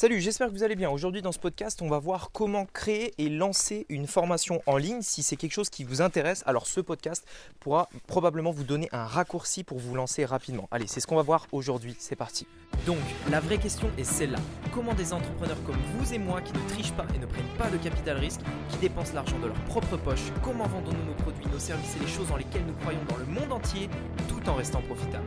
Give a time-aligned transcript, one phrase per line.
[0.00, 0.90] Salut, j'espère que vous allez bien.
[0.90, 5.02] Aujourd'hui dans ce podcast, on va voir comment créer et lancer une formation en ligne.
[5.02, 7.26] Si c'est quelque chose qui vous intéresse, alors ce podcast
[7.58, 10.68] pourra probablement vous donner un raccourci pour vous lancer rapidement.
[10.70, 11.96] Allez, c'est ce qu'on va voir aujourd'hui.
[11.98, 12.46] C'est parti.
[12.86, 12.98] Donc,
[13.28, 14.38] la vraie question est celle-là.
[14.72, 17.68] Comment des entrepreneurs comme vous et moi qui ne trichent pas et ne prennent pas
[17.68, 21.58] de capital risque, qui dépensent l'argent de leur propre poche, comment vendons-nous nos produits, nos
[21.58, 23.90] services et les choses dans lesquelles nous croyons dans le monde entier
[24.28, 25.26] tout en restant profitables?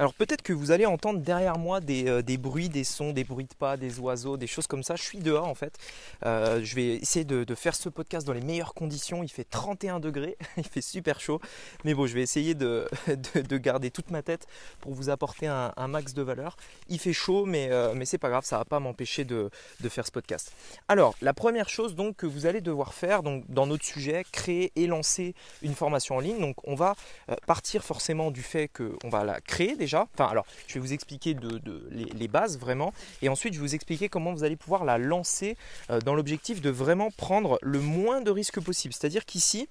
[0.00, 3.44] Alors peut-être que vous allez entendre derrière moi euh, des, bruits, des sons, des bruits
[3.44, 4.96] de pas, des oiseaux, des choses comme ça.
[4.96, 5.76] Je suis dehors en fait.
[6.24, 9.22] Euh, je vais essayer de, faire ce podcast dans les meilleures conditions.
[9.22, 11.38] Il fait 31 degrés, il fait super chaud.
[11.84, 12.88] Mais bon, je vais essayer de,
[13.58, 14.46] garder toute ma tête
[14.80, 16.56] pour vous apporter un, max de valeur.
[16.88, 19.50] Il fait chaud, mais, euh, mais c'est pas grave, ça va pas m'empêcher de,
[19.90, 20.54] faire ce podcast.
[20.88, 24.72] Alors, la première chose donc que vous allez devoir faire donc, dans notre sujet, créer
[24.76, 26.40] et lancer une formation en ligne.
[26.40, 26.96] Donc on va
[27.46, 31.36] partir forcément du fait qu'on va la créer déjà Enfin, alors, je vais vous expliquer
[31.90, 35.56] les, bases vraiment, et ensuite je vais vous expliquer comment vous allez pouvoir la lancer
[35.90, 38.94] euh, dans l'objectif de vraiment prendre le moins de risques possible.
[38.94, 39.68] C'est-à-dire qu'ici,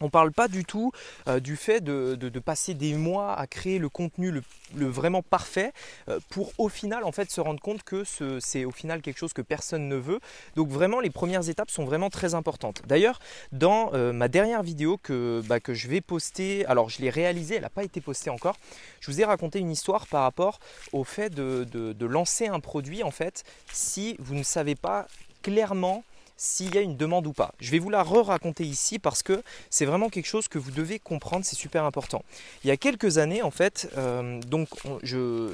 [0.00, 0.92] on ne parle pas du tout
[1.28, 5.72] euh, du fait de, passer des mois à créer le contenu le, vraiment parfait
[6.08, 8.02] euh, pour au final en fait se rendre compte que
[8.40, 10.20] c'est au final quelque chose que personne ne veut.
[10.56, 12.82] Donc vraiment les premières étapes sont vraiment très importantes.
[12.86, 13.18] D'ailleurs
[13.52, 17.56] dans euh, ma dernière vidéo que, bah, que je vais poster, alors je l'ai réalisée,
[17.56, 18.56] elle n'a pas été postée encore,
[19.00, 20.58] je vous ai raconté une histoire par rapport
[20.92, 25.06] au fait de, de lancer un produit en fait si vous ne savez pas
[25.42, 26.04] clairement
[26.44, 27.54] s'il y a une demande ou pas.
[27.58, 30.98] Je vais vous la re-raconter ici parce que c'est vraiment quelque chose que vous devez
[30.98, 32.22] comprendre, c'est super important.
[32.62, 35.50] Il y a quelques années, en fait, euh, donc euh,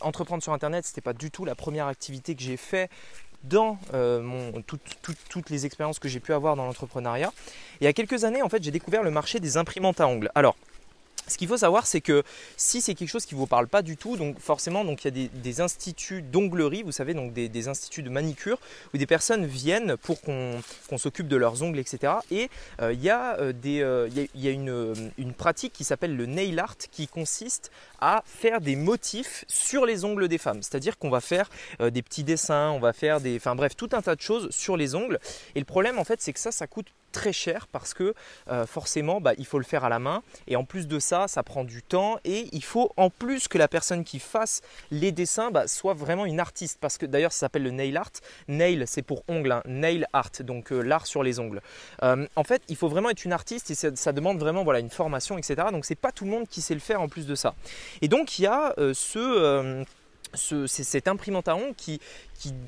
[0.00, 2.90] entreprendre sur Internet, ce n'était pas du tout la première activité que j'ai fait
[3.44, 7.32] dans euh, toutes les expériences que j'ai pu avoir dans l'entrepreneuriat.
[7.80, 10.30] Il y a quelques années, en fait, j'ai découvert le marché des imprimantes à ongles.
[10.34, 10.56] Alors,
[11.28, 12.22] ce qu'il faut savoir, c'est que
[12.56, 15.06] si c'est quelque chose qui ne vous parle pas du tout, donc forcément, il y
[15.06, 18.58] a des, instituts d'onglerie, vous savez, donc des, instituts de manicure,
[18.92, 20.60] où des personnes viennent pour qu'on
[20.96, 22.14] s'occupe de leurs ongles, etc.
[22.30, 22.50] Et
[22.80, 27.06] euh, il y a, euh, euh, une, une, pratique qui s'appelle le nail art, qui
[27.06, 30.62] consiste à faire des motifs sur les ongles des femmes.
[30.62, 31.48] C'est-à-dire qu'on va faire
[31.80, 34.76] des petits dessins, on va faire des, enfin bref, tout un tas de choses sur
[34.76, 35.18] les ongles.
[35.54, 38.14] Et le problème, en fait, c'est que ça, ça coûte très cher parce que
[38.50, 40.22] euh, forcément bah, il faut le faire à la main.
[40.48, 43.58] Et en plus de ça ça prend du temps et il faut en plus que
[43.58, 46.78] la personne qui fasse les dessins bah, soit vraiment une artiste.
[46.80, 48.10] Parce que d'ailleurs ça s'appelle le nail art.
[48.48, 49.62] Nail c'est pour ongle hein.
[49.66, 51.62] nail art donc euh, l'art sur les ongles.
[52.02, 54.90] Euh, en fait il faut vraiment être une artiste et ça, demande vraiment voilà une
[54.90, 57.34] formation etc donc c'est pas tout le monde qui sait le faire en plus de
[57.34, 57.54] ça.
[58.00, 59.84] Et donc il y a ce
[60.34, 62.00] c'est cette imprimante à ongles qui,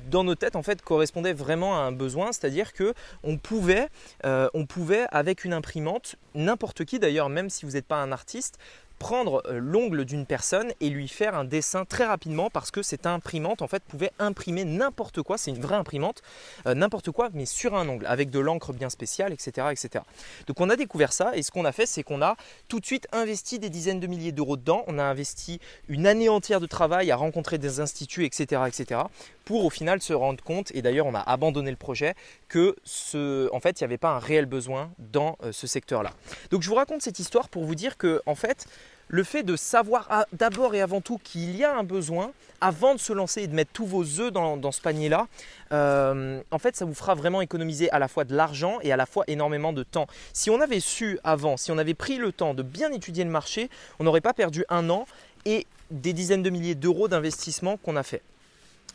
[0.09, 2.93] dans nos têtes, en fait, correspondait vraiment à un besoin, c'est-à-dire que
[3.23, 3.89] on pouvait,
[4.25, 8.11] euh, on pouvait, avec une imprimante, n'importe qui d'ailleurs, même si vous n'êtes pas un
[8.11, 8.59] artiste,
[8.99, 13.05] prendre euh, l'ongle d'une personne et lui faire un dessin très rapidement parce que cette
[13.05, 16.21] imprimante en fait pouvait imprimer n'importe quoi, c'est une vraie imprimante,
[16.67, 20.03] euh, n'importe quoi mais sur un ongle avec de l'encre bien spéciale, etc., etc.
[20.47, 22.35] Donc on a découvert ça et ce qu'on a fait c'est qu'on a
[22.67, 26.29] tout de suite investi des dizaines de milliers d'euros dedans, on a investi une année
[26.29, 29.01] entière de travail à rencontrer des instituts, etc., etc.
[29.43, 32.15] pour au final se rendre compte et d'ailleurs on a abandonné le projet
[32.47, 36.11] que ce, en fait il n'y avait pas un réel besoin dans euh, ce secteur-là.
[36.51, 38.67] Donc je vous raconte cette histoire pour vous dire que en fait
[39.07, 42.99] le fait de savoir d'abord et avant tout qu'il y a un besoin, avant de
[42.99, 45.27] se lancer et de mettre tous vos œufs dans, ce panier-là,
[45.71, 48.97] euh, en fait, ça vous fera vraiment économiser à la fois de l'argent et à
[48.97, 50.07] la fois énormément de temps.
[50.33, 53.29] Si on avait su avant, si on avait pris le temps de bien étudier le
[53.29, 55.05] marché, on n'aurait pas perdu un an
[55.45, 58.21] et des dizaines de milliers d'euros d'investissement qu'on a fait.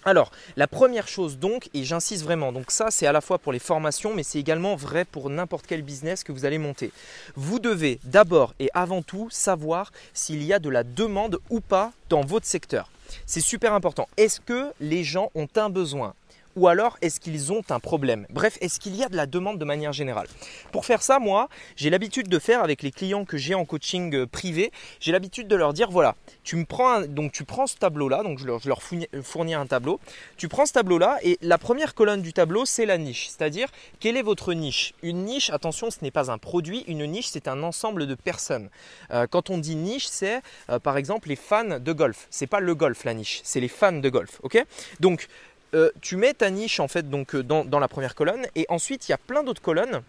[0.05, 3.53] Alors, la première chose donc, et j'insiste vraiment, donc ça c'est à la fois pour
[3.53, 6.91] les formations, mais c'est également vrai pour n'importe quel business que vous allez monter.
[7.37, 11.93] Vous devez d'abord et avant tout savoir s'il y a de la demande ou pas
[12.09, 12.91] dans votre secteur.
[13.27, 14.09] C'est super important.
[14.17, 16.15] Est-ce que les gens ont un besoin?
[16.57, 18.27] Ou alors est-ce qu'ils ont un problème?
[18.31, 20.27] Bref, est-ce qu'il y a de la demande de manière générale?
[20.73, 24.15] Pour faire ça, moi, j'ai l'habitude de faire avec les clients que j'ai en coaching
[24.15, 27.77] euh, privé, j'ai l'habitude de leur dire voilà, tu me prends donc tu prends ce
[27.77, 30.01] tableau là, donc je leur, leur fournis un tableau,
[30.37, 33.69] tu prends ce tableau là et la première colonne du tableau, c'est la niche, c'est-à-dire
[34.01, 34.95] quelle est votre niche?
[35.03, 38.71] Une niche, attention, ce n'est pas un produit, une niche, c'est un ensemble de personnes.
[39.11, 42.27] Euh, quand on dit niche, c'est euh, par exemple les fans de golf.
[42.31, 44.65] C'est pas le golf la niche, c'est les fans de golf, ok?
[45.01, 45.29] Donc
[45.75, 49.09] euh, tu mets ta niche en fait donc euh, dans, la première colonne et ensuite
[49.09, 50.03] il y a plein d'autres colonnes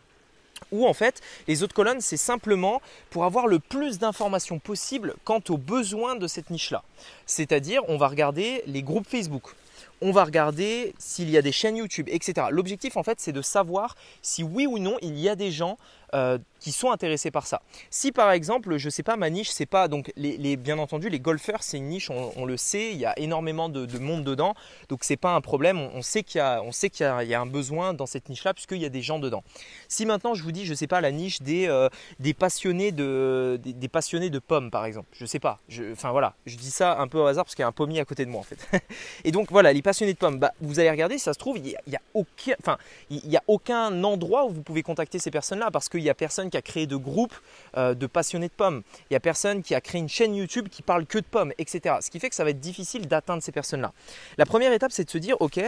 [0.71, 5.41] où en fait les autres colonnes c'est simplement pour avoir le plus d'informations possible quant
[5.49, 6.83] aux besoins de cette niche là.
[7.25, 9.53] C'est-à-dire on va regarder les groupes Facebook,
[10.01, 12.47] on va regarder s'il y a des chaînes YouTube, etc.
[12.49, 15.77] L'objectif en fait c'est de savoir si oui ou non il y a des gens
[16.13, 17.63] euh, qui sont intéressés par ça.
[17.89, 21.19] Si par exemple, je sais pas, ma niche, c'est pas donc les, bien entendu les
[21.19, 24.53] golfeurs, c'est une niche, on, le sait, il y a énormément de, monde dedans,
[24.87, 25.79] donc c'est pas un problème.
[25.79, 28.53] On, sait qu'il y a, on sait qu'il y, a un besoin dans cette niche-là
[28.53, 29.43] puisqu'il y a des gens dedans.
[29.87, 33.59] Si maintenant je vous dis, je sais pas, la niche des, euh, des passionnés de
[33.63, 35.59] des, passionnés de pommes par exemple, je sais pas,
[35.91, 38.01] enfin voilà, je dis ça un peu au hasard parce qu'il y a un pommier
[38.01, 38.69] à côté de moi en fait.
[39.23, 41.69] Et donc voilà, les passionnés de pommes, bah, vous allez regarder, ça se trouve, il
[41.69, 42.77] y a, aucun, enfin
[43.09, 46.15] il y a aucun endroit où vous pouvez contacter ces personnes-là parce qu'il y a
[46.15, 47.33] personne qui a créé de groupe
[47.77, 48.81] euh, de passionnés de pommes.
[49.01, 51.53] Il n'y a personne qui a créé une chaîne YouTube qui parle que de pommes,
[51.57, 51.95] etc.
[52.01, 53.93] Ce qui fait que ça va être difficile d'atteindre ces personnes-là.
[54.37, 55.59] La première étape, c'est de se dire, ok,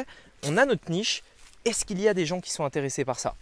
[0.46, 1.24] on a notre niche,
[1.66, 3.36] est-ce qu'il y a des gens qui sont intéressés par ça?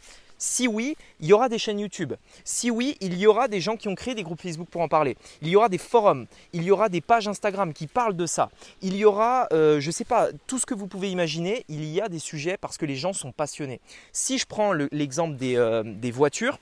[0.43, 2.13] Si oui, il y aura des chaînes YouTube.
[2.43, 4.87] Si oui, il y aura des gens qui ont créé des groupes Facebook pour en
[4.87, 5.15] parler.
[5.43, 6.25] Il y aura des forums.
[6.51, 8.49] Il y aura des pages Instagram qui parlent de ça.
[8.81, 11.63] Il y aura, euh, je ne sais pas, tout ce que vous pouvez imaginer.
[11.69, 13.81] Il y a des sujets parce que les gens sont passionnés.
[14.13, 16.57] Si je prends l'exemple des, euh, des voitures,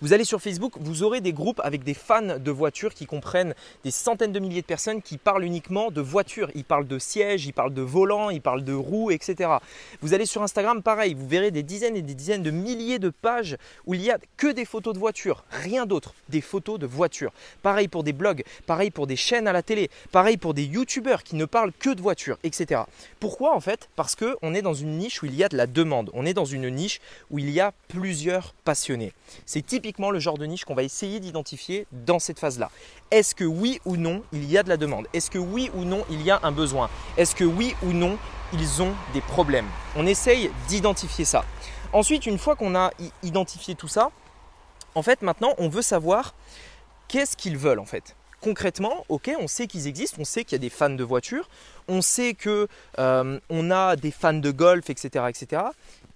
[0.00, 3.54] vous allez sur Facebook, vous aurez des groupes avec des fans de voitures qui comprennent
[3.84, 6.50] des centaines de milliers de personnes qui parlent uniquement de voitures.
[6.54, 9.50] Ils parlent de sièges, ils parlent de volants, ils parlent de roues, etc.
[10.00, 13.10] Vous allez sur Instagram, pareil, vous verrez des dizaines et des dizaines de milliers de
[13.10, 16.86] pages où il y a que des photos de voitures, rien d'autre, des photos de
[16.86, 17.32] voitures.
[17.62, 21.22] Pareil pour des blogs, pareil pour des chaînes à la télé, pareil pour des youtubeurs
[21.22, 22.82] qui ne parlent que de voitures, etc.
[23.20, 23.88] Pourquoi en fait?
[23.96, 26.10] Parce qu'on est dans une niche où il y a de la demande.
[26.14, 27.00] On est dans une niche
[27.30, 29.12] où il y a plusieurs passionnés.
[29.68, 32.70] Typiquement le genre de niche qu'on va essayer d'identifier dans cette phase-là.
[33.12, 35.06] Est-ce que oui ou non, il y a de la demande?
[35.12, 36.90] Est-ce que oui ou non, il y a un besoin?
[37.16, 38.18] Est-ce que oui ou non,
[38.52, 39.66] ils ont des problèmes?
[39.94, 41.44] On essaye d'identifier ça.
[41.92, 42.90] Ensuite, une fois qu'on a
[43.22, 44.10] identifié tout ça,
[44.94, 46.34] en fait, maintenant, on veut savoir
[47.06, 48.16] qu'est-ce qu'ils veulent en fait.
[48.40, 51.48] Concrètement, ok, on sait qu'ils existent, on sait qu'il y a des fans de voitures,
[51.88, 52.68] on sait que
[52.98, 55.62] euh, on a des fans de golf, etc., etc.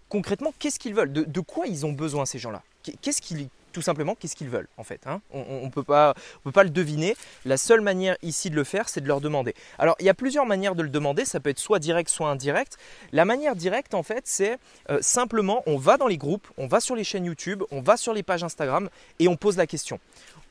[0.09, 1.13] Concrètement, qu'est-ce qu'ils veulent?
[1.13, 2.63] De quoi ils ont besoin ces gens-là?
[2.83, 5.07] Qu'est-ce qu'ils tout simplement qu'est-ce qu'ils veulent en fait.
[5.07, 5.21] Hein?
[5.33, 6.15] on ne peut, pas,
[6.45, 7.17] le deviner.
[7.45, 9.55] La seule manière ici de le faire, c'est de leur demander.
[9.79, 11.25] Alors il y a plusieurs manières de le demander.
[11.25, 12.79] Ça peut être soit direct, soit indirect.
[13.13, 14.59] La manière directe en fait, c'est
[14.91, 17.97] euh, simplement on va dans les groupes, on va sur les chaînes YouTube, on va
[17.97, 18.89] sur les pages Instagram
[19.19, 19.99] et on pose la question.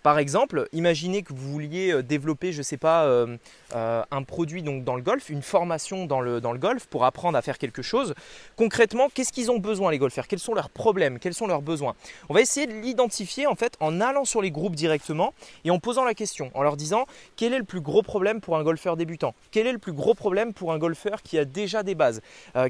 [0.03, 3.37] Par exemple, imaginez que vous vouliez euh, développer, je ne sais pas, euh,
[3.75, 7.05] euh, un produit donc dans le golf, une formation dans le, dans le golf pour
[7.05, 8.15] apprendre à faire quelque chose.
[8.55, 10.27] Concrètement, qu'est-ce qu'ils ont besoin les golfeurs?
[10.27, 11.19] Quels sont leurs problèmes?
[11.19, 11.95] Quels sont leurs besoins?
[12.29, 15.77] On va essayer de l'identifier en fait en allant sur les groupes directement et en
[15.77, 17.05] posant la question, en leur disant
[17.35, 19.35] quel est le plus gros problème pour un golfeur débutant?
[19.51, 22.21] Quel est le plus gros problème pour un golfeur qui a déjà des bases?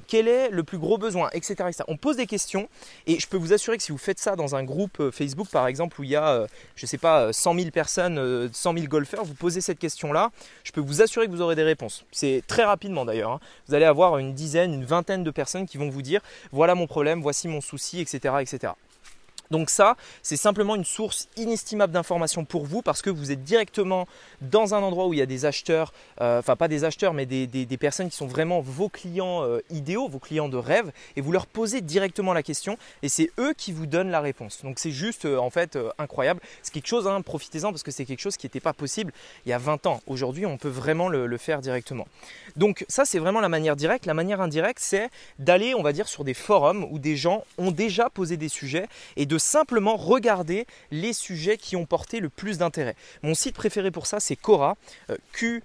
[0.07, 1.29] Quel est le plus gros besoin?
[1.31, 1.83] Etc., etc.
[1.87, 2.67] On pose des questions
[3.07, 5.67] et je peux vous assurer que si vous faites ça dans un groupe Facebook par
[5.67, 6.45] exemple où il y a,
[6.75, 10.31] je ne sais pas, 100 000 personnes, 100 euh, 000 golfeurs, vous posez cette question-là,
[10.63, 12.05] je peux vous assurer que vous aurez des réponses.
[12.11, 13.31] C'est très rapidement d'ailleurs.
[13.31, 13.39] Hein.
[13.67, 16.21] Vous allez avoir une dizaine, une vingtaine de personnes qui vont vous dire
[16.51, 18.35] voilà mon problème, voici mon souci, etc.
[18.39, 18.73] etc.
[19.51, 24.07] Donc ça, c'est simplement une source inestimable d'informations pour vous parce que vous êtes directement
[24.41, 27.25] dans un endroit où il y a des acheteurs, euh, enfin pas des acheteurs, mais
[27.25, 31.31] des, personnes qui sont vraiment vos clients euh, idéaux, vos clients de rêve, et vous
[31.31, 34.61] leur posez directement la question et c'est eux qui vous donnent la réponse.
[34.63, 36.39] Donc c'est juste euh, en fait incroyable.
[36.61, 39.11] C'est quelque chose, hein, profitez-en parce que c'est quelque chose qui n'était pas possible
[39.45, 40.01] il y a 20 ans.
[40.07, 42.07] Aujourd'hui, on peut vraiment le, le faire directement.
[42.55, 44.05] Donc ça, c'est vraiment la manière directe.
[44.05, 45.09] La manière indirecte, c'est
[45.39, 48.87] d'aller, on va dire, sur des forums où des gens ont déjà posé des sujets
[49.17, 52.95] et de simplement regarder les sujets qui ont porté le plus d'intérêt.
[53.23, 54.77] Mon site préféré pour ça, c'est Quora,
[55.41, 55.61] U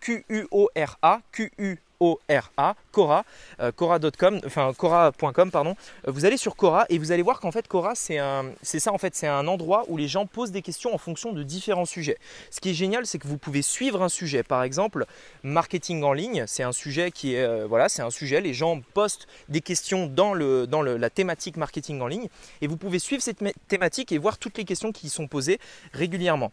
[0.00, 3.24] Q-U-O-R-A, Q-U O-R-A, Cora,
[3.60, 5.76] euh, Cora.com, enfin Cora.com, pardon.
[6.06, 8.80] Euh, vous allez sur Cora et vous allez voir qu'en fait Cora c'est un, c'est
[8.80, 11.42] ça en fait, c'est un endroit où les gens posent des questions en fonction de
[11.42, 12.18] différents sujets.
[12.50, 14.42] Ce qui est génial, c'est que vous pouvez suivre un sujet.
[14.42, 15.06] Par exemple,
[15.42, 18.40] marketing en ligne, c'est un sujet qui est, euh, voilà, c'est un sujet.
[18.40, 22.28] Les gens postent des questions dans la thématique marketing en ligne
[22.60, 25.58] et vous pouvez suivre cette thématique et voir toutes les questions qui y sont posées
[25.92, 26.52] régulièrement.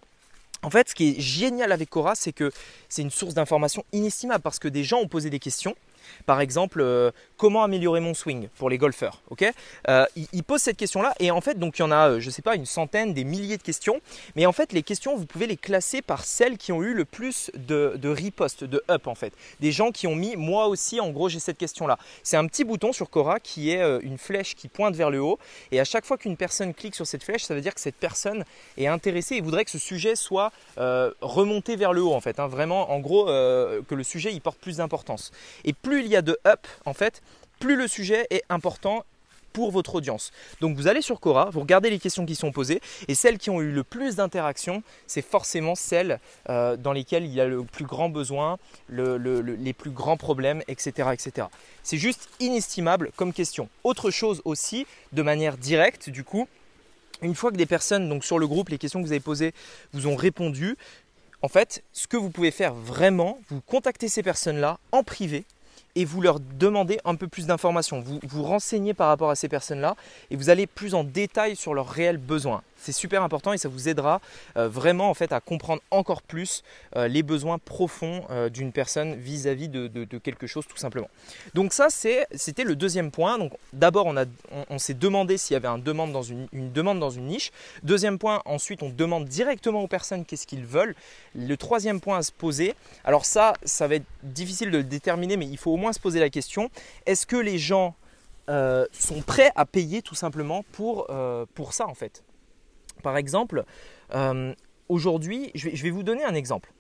[0.63, 2.51] En fait, ce qui est génial avec Cora, c'est que
[2.87, 5.75] c'est une source d'information inestimable parce que des gens ont posé des questions
[6.25, 9.45] par exemple, euh, comment améliorer mon swing pour les golfeurs Ok?
[9.89, 12.29] Euh, il, pose cette question-là et en fait, donc il y en a, euh, je
[12.29, 13.99] sais pas, une centaine, des milliers de questions.
[14.35, 17.05] Mais en fait, les questions, vous pouvez les classer par celles qui ont eu le
[17.05, 18.13] plus de, de
[18.65, 19.33] de up en fait.
[19.59, 21.97] Des gens qui ont mis, moi aussi, en gros, j'ai cette question-là.
[22.23, 25.39] C'est un petit bouton sur Cora qui est une flèche qui pointe vers le haut.
[25.71, 27.95] Et à chaque fois qu'une personne clique sur cette flèche, ça veut dire que cette
[27.95, 28.45] personne
[28.77, 32.39] est intéressée et voudrait que ce sujet soit remonté vers le haut en fait.
[32.39, 32.47] Hein.
[32.47, 35.31] Vraiment, en gros, que le sujet y porte plus d'importance.
[35.65, 37.21] Et plus il y a de up, en fait,
[37.59, 39.05] plus le sujet est important
[39.53, 40.31] pour votre audience.
[40.59, 43.49] Donc vous allez sur Quora, vous regardez les questions qui sont posées et celles qui
[43.49, 46.19] ont eu le plus d'interactions, c'est forcément celles
[46.49, 48.57] euh, dans lesquelles il y a le plus grand besoin,
[48.89, 51.09] les plus grands problèmes, etc.
[51.13, 51.47] etc.
[51.83, 53.69] C'est juste inestimable comme question.
[53.83, 56.47] Autre chose aussi, de manière directe du coup,
[57.21, 59.53] une fois que des personnes donc sur le groupe, les questions que vous avez posées
[59.93, 60.75] vous ont répondu,
[61.41, 65.43] en fait, ce que vous pouvez faire vraiment, vous contactez ces personnes-là en privé
[65.95, 68.01] et vous leur demandez un peu plus d'informations.
[68.01, 69.95] Vous vous renseignez par rapport à ces personnes-là
[70.31, 72.61] et vous allez plus en détail sur leurs réels besoins.
[72.83, 74.19] C'est super important et ça vous aidera
[74.57, 76.63] euh, vraiment en fait à comprendre encore plus
[76.97, 81.09] euh, les besoins profonds euh, d'une personne vis-à-vis de, quelque chose tout simplement.
[81.53, 83.37] Donc ça c'était le deuxième point.
[83.37, 84.13] Donc d'abord
[84.69, 87.51] on, s'est demandé s'il y avait une, demande dans une niche.
[87.83, 90.95] Deuxième point, ensuite on demande directement aux personnes qu'est-ce qu'ils veulent.
[91.35, 92.75] Le troisième point à se poser.
[93.05, 96.01] Alors ça, ça va être difficile de le déterminer, mais il faut au moins se
[96.01, 96.69] poser la question
[97.05, 97.95] est-ce que les gens
[98.49, 101.07] sont prêts à payer tout simplement pour
[101.71, 102.23] ça en fait?
[103.03, 103.65] Par exemple,
[104.15, 104.53] euh,
[104.89, 106.73] aujourd'hui, je vais, vous donner un exemple.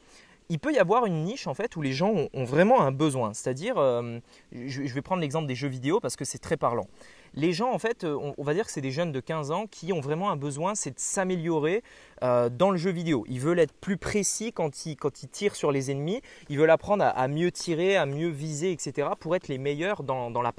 [0.49, 3.33] Il peut y avoir une niche en fait où les gens ont, vraiment un besoin.
[3.33, 4.19] C'est-à-dire, euh,
[4.51, 6.87] je, vais prendre l'exemple des jeux vidéo parce que c'est très parlant.
[7.33, 9.65] Les gens en fait, euh, on, va dire que c'est des jeunes de 15 ans
[9.67, 11.83] qui ont vraiment un besoin, c'est de s'améliorer
[12.21, 13.25] dans le jeu vidéo.
[13.27, 14.95] Ils veulent être plus précis quand ils,
[15.29, 16.21] tirent sur les ennemis.
[16.49, 19.09] Ils veulent apprendre à, mieux tirer, à mieux viser, etc.
[19.19, 20.51] pour être les meilleurs dans les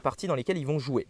[0.00, 1.06] parties dans lesquelles ils vont jouer.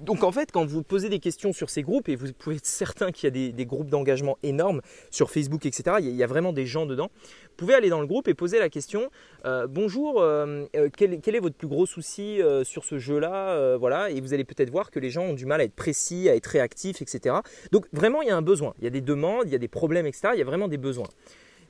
[0.00, 2.66] Donc en fait, quand vous posez des questions sur ces groupes, et vous pouvez être
[2.66, 6.52] certain qu'il y a des, groupes d'engagement énormes sur Facebook, etc., il y, a, vraiment
[6.52, 9.08] des gens dedans, vous pouvez aller dans le groupe et poser la question,
[9.46, 14.20] euh, bonjour, euh, euh, quel, est votre plus gros souci sur ce jeu-là voilà, Et
[14.20, 16.46] vous allez peut-être voir que les gens ont du mal à être précis, à être
[16.46, 17.36] réactifs, etc.
[17.72, 19.58] Donc vraiment, il y a un besoin, il y a des demandes, il y a
[19.58, 21.08] des problèmes, etc., il y a vraiment des besoins.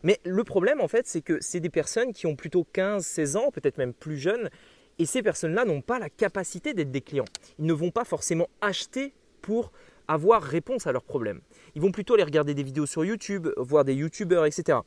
[0.02, 3.36] Mais le problème, en fait, c'est que c'est des personnes qui ont plutôt 15, 16
[3.36, 4.50] ans, peut-être même plus jeunes,
[4.98, 7.24] et ces personnes-là n'ont pas la capacité d'être des clients.
[7.58, 9.12] Ils ne vont pas forcément acheter
[9.42, 9.72] pour
[10.08, 11.40] avoir réponse à leurs problèmes.
[11.74, 14.78] Ils vont plutôt aller regarder des vidéos sur YouTube, voir des YouTubeurs, etc.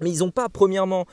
[0.00, 1.06] Mais ils n'ont pas, premièrement,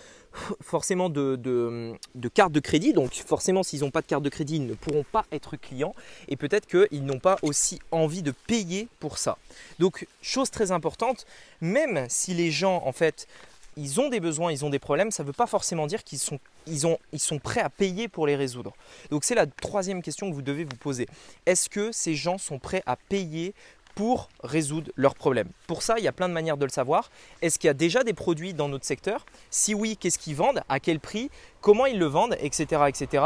[0.62, 2.94] forcément de, de, carte de crédit.
[2.94, 5.94] Donc forcément, s'ils n'ont pas de carte de crédit, ils ne pourront pas être clients.
[6.28, 9.38] Et peut-être qu'ils n'ont pas aussi envie de payer pour ça.
[9.80, 11.26] Donc, chose très importante,
[11.62, 13.28] même si les gens, en fait,
[13.80, 16.20] ils ont des besoins, ils ont des problèmes, ça ne veut pas forcément dire qu'ils
[16.20, 16.40] sont,
[17.42, 18.74] prêts à payer pour les résoudre.
[19.10, 21.08] Donc c'est la troisième question que vous devez vous poser.
[21.46, 23.54] Est-ce que ces gens sont prêts à payer
[23.96, 25.50] pour résoudre leurs problèmes?
[25.66, 27.10] Pour ça, il y a plein de manières de le savoir.
[27.42, 29.26] Est-ce qu'il y a déjà des produits dans notre secteur?
[29.50, 30.62] Si oui, qu'est-ce qu'ils vendent?
[30.68, 31.30] À quel prix?
[31.62, 32.82] Comment ils le vendent Etc.
[32.88, 33.24] etc.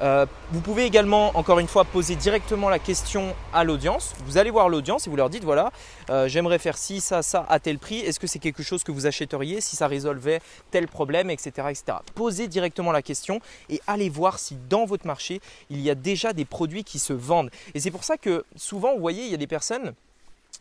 [0.00, 4.14] Euh, vous pouvez également, encore une fois, poser directement la question à l'audience.
[4.24, 5.70] Vous allez voir l'audience et vous leur dites, voilà,
[6.08, 7.98] euh, j'aimerais faire ci, ça, ça à tel prix.
[7.98, 11.68] Est-ce que c'est quelque chose que vous achèteriez si ça résolvait tel problème, etc.
[11.68, 11.98] etc.
[12.14, 16.32] Posez directement la question et allez voir si dans votre marché, il y a déjà
[16.32, 17.50] des produits qui se vendent.
[17.74, 19.94] Et c'est pour ça que souvent, vous voyez, il y a des personnes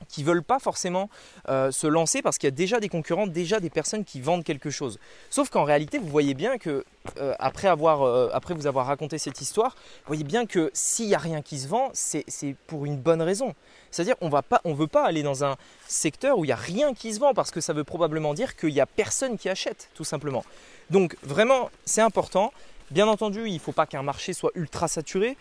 [0.07, 1.09] qui ne veulent pas forcément
[1.49, 4.43] euh, se lancer parce qu'il y a déjà des concurrents, déjà des personnes qui vendent
[4.43, 4.99] quelque chose.
[5.29, 6.85] Sauf qu'en réalité, vous voyez bien que
[7.19, 11.07] euh, après, avoir, euh, après vous avoir raconté cette histoire, vous voyez bien que s'il
[11.07, 12.25] n'y a rien qui se vend, c'est
[12.67, 13.53] pour une bonne raison.
[13.91, 15.55] C'est-à-dire on ne veut pas aller dans un
[15.87, 18.55] secteur où il n'y a rien qui se vend parce que ça veut probablement dire
[18.55, 20.43] qu'il n'y a personne qui achète, tout simplement.
[20.89, 22.51] Donc vraiment, c'est important.
[22.91, 25.37] Bien entendu, il ne faut pas qu'un marché soit ultra saturé,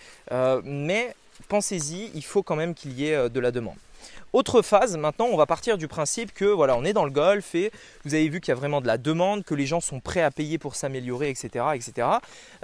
[0.65, 1.15] mais
[1.49, 3.77] pensez-y, il faut quand même qu'il y ait de la demande.
[4.33, 7.55] Autre phase, maintenant on va partir du principe que voilà, on est dans le golf
[7.55, 7.71] et
[8.05, 10.23] vous avez vu qu'il y a vraiment de la demande, que les gens sont prêts
[10.23, 11.67] à payer pour s'améliorer, etc.
[11.75, 12.09] etc.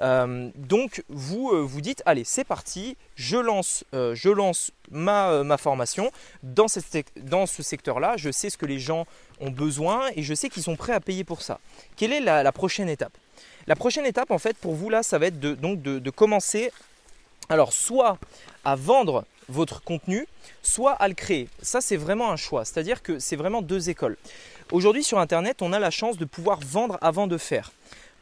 [0.00, 5.42] Euh, donc vous euh, vous dites, allez c'est parti, je lance, euh, je lance ma,
[5.44, 6.10] ma, formation
[6.42, 9.06] dans, cette, dans ce secteur-là, je sais ce que les gens
[9.40, 11.60] ont besoin et je sais qu'ils sont prêts à payer pour ça.
[11.96, 13.12] Quelle est la, prochaine étape?
[13.66, 16.10] La prochaine étape en fait pour vous là, ça va être de, donc de, de
[16.10, 16.72] commencer
[17.48, 18.18] alors soit
[18.64, 20.26] à vendre votre contenu,
[20.62, 21.48] soit à le créer.
[21.62, 22.64] Ça, c'est vraiment un choix.
[22.64, 24.16] C'est-à-dire que c'est vraiment deux écoles.
[24.72, 27.72] Aujourd'hui, sur Internet, on a la chance de pouvoir vendre avant de faire.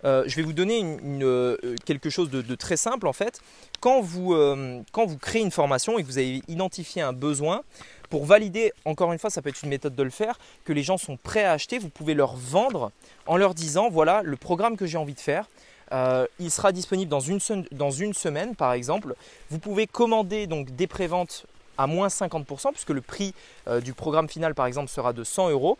[0.04, 3.40] Euh, je vais vous donner euh, quelque chose de, très simple en fait.
[3.80, 7.62] Quand vous, euh, quand vous créez une formation et que vous avez identifié un besoin,
[8.10, 10.84] pour valider, encore une fois, ça peut être une méthode de le faire, que les
[10.84, 12.92] gens sont prêts à acheter, vous pouvez leur vendre
[13.26, 15.48] en leur disant voilà le programme que j'ai envie de faire.
[15.92, 19.14] Euh, il sera disponible dans une, semaine par exemple.
[19.50, 21.46] Vous pouvez commander donc des préventes
[21.78, 23.34] à moins 50% puisque le prix
[23.68, 25.78] euh, du programme final par exemple sera de 100 euros.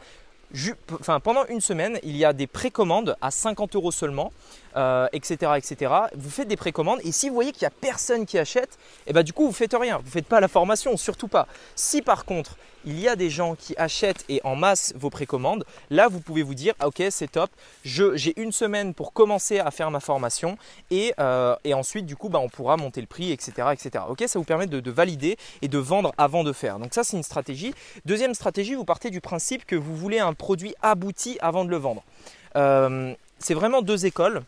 [1.25, 4.32] Pendant une semaine, il y a des précommandes à 50 euros seulement
[5.12, 5.92] etc., etc.
[6.14, 9.11] Vous faites des précommandes et si vous voyez qu'il n'y a personne qui achète, et
[9.11, 11.47] eh ben, du coup vous faites rien, vous ne faites pas la formation, surtout pas.
[11.75, 12.56] Si par contre
[12.87, 16.42] il y a des gens qui achètent et en masse vos précommandes, là vous pouvez
[16.42, 17.50] vous dire ah, ok c'est top,
[17.85, 20.56] j'ai une semaine pour commencer à faire ma formation
[20.90, 24.04] et, euh, ensuite du coup bah, on pourra monter le prix etc etc.
[24.09, 26.78] Ok ça vous permet de, valider et de vendre avant de faire.
[26.78, 27.75] Donc ça c'est une stratégie.
[28.04, 31.76] Deuxième stratégie, vous partez du principe que vous voulez un produit abouti avant de le
[31.76, 32.04] vendre.
[32.54, 34.42] Euh, c'est vraiment deux écoles.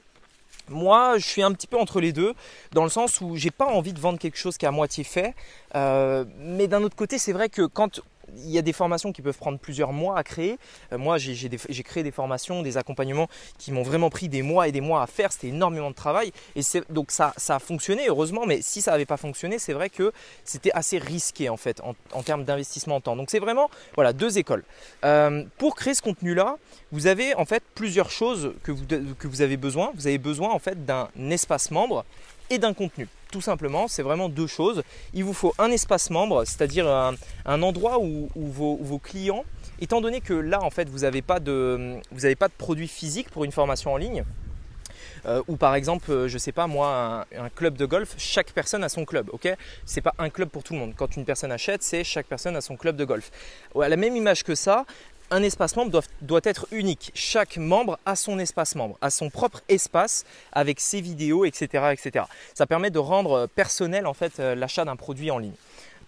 [0.69, 2.35] Moi, je suis un petit peu entre les deux,
[2.73, 5.05] dans le sens où j'ai pas envie de vendre quelque chose qui est à moitié
[5.05, 5.35] fait.
[5.75, 8.01] Euh, mais d'un autre côté, c'est vrai que quand
[8.37, 10.59] il y a des formations qui peuvent prendre plusieurs mois à créer.
[10.93, 14.73] Euh, moi, j'ai créé des formations, des accompagnements qui m'ont vraiment pris des mois et
[14.73, 15.33] des mois à faire.
[15.33, 16.33] C'était énormément de travail.
[16.57, 18.47] Et donc ça, a fonctionné, heureusement.
[18.47, 20.13] Mais si ça n'avait pas fonctionné, c'est vrai que
[20.45, 21.81] c'était assez risqué en fait
[22.13, 23.17] en, termes d'investissement en temps.
[23.17, 24.65] Donc c'est vraiment voilà, deux écoles.
[25.05, 26.57] Euh, pour créer ce contenu-là,
[26.93, 28.85] vous avez en fait plusieurs choses que vous,
[29.19, 29.93] que vous avez besoin.
[29.95, 32.05] Vous avez besoin en fait d'un espace membre
[32.50, 33.09] et d'un contenu.
[33.31, 34.83] Tout simplement, c'est vraiment deux choses.
[35.12, 39.45] Il vous faut un espace membre, c'est-à-dire un, endroit où, vos, clients,
[39.81, 43.31] étant donné que là, en fait, vous n'avez pas, de, vous pas de produit physique
[43.31, 44.25] pour une formation en ligne,
[45.26, 48.85] euh, ou par exemple, euh, je sais pas moi, un, club de golf, chaque personne
[48.85, 49.49] a son club, ok?
[49.85, 50.95] C'est pas un club pour tout le monde.
[50.97, 53.31] Quand une personne achète, c'est chaque personne a son club de golf.
[53.81, 54.85] À la même image que ça,
[55.31, 57.11] un espace membre doit, être unique.
[57.15, 61.93] Chaque membre a son espace membre, a son propre espace avec ses vidéos, etc.
[61.93, 62.25] etc.
[62.55, 65.55] Ça permet de rendre euh, personnel en fait euh, l'achat d'un produit en ligne.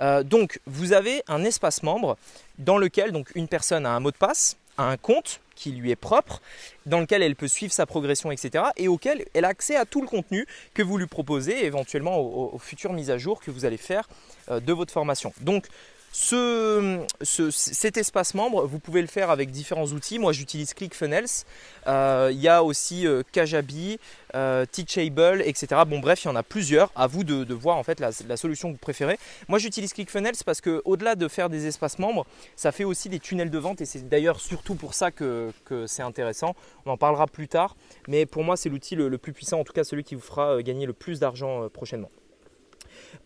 [0.01, 2.17] Euh, donc vous avez un espace membre
[2.59, 5.91] dans lequel donc, une personne a un mot de passe, a un compte qui lui
[5.91, 6.41] est propre,
[6.87, 8.65] dans lequel elle peut suivre sa progression, etc.
[8.79, 12.59] et auquel elle a accès à tout le contenu que vous lui proposez, éventuellement aux,
[12.59, 14.09] futures mises à jour que vous allez faire
[14.49, 15.35] de votre formation.
[15.43, 15.67] Donc
[16.13, 17.07] ce,
[17.51, 20.19] cet espace membre, vous pouvez le faire avec différents outils.
[20.19, 21.45] Moi, j'utilise ClickFunnels.
[21.87, 23.99] Euh, il y a aussi euh, Kajabi,
[24.35, 25.83] euh, Teachable, etc.
[25.87, 26.91] Bon, bref, il y en a plusieurs.
[26.97, 29.19] À vous de, voir en fait la, solution que vous préférez.
[29.49, 32.27] Moi, j'utilise ClickFunnels parce que au-delà de faire des espaces membres,
[32.57, 35.53] ça fait aussi des tunnels de vente et c'est d'ailleurs surtout pour ça que,
[35.87, 36.57] c'est intéressant.
[36.87, 37.77] On en parlera plus tard,
[38.09, 40.63] mais pour moi, c'est l'outil le, plus puissant, en tout cas celui qui vous fera
[40.63, 42.11] gagner le plus d'argent prochainement.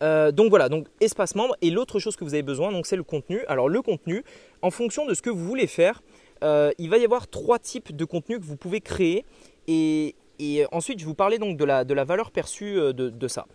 [0.01, 1.55] Euh, donc voilà, donc espace membre.
[1.61, 3.41] Et l'autre chose que vous avez besoin, donc c'est le contenu.
[3.47, 4.23] Alors le contenu,
[4.61, 6.01] en fonction de ce que vous voulez faire,
[6.43, 9.25] euh, il va y avoir trois types de contenu que vous pouvez créer.
[9.67, 10.15] Et,
[10.71, 13.47] ensuite, je vous parler donc de la, de la valeur perçue euh, de, ça.